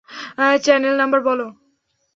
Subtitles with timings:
[0.63, 1.45] Channel number বলো।